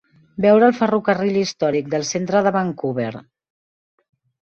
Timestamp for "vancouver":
2.59-3.15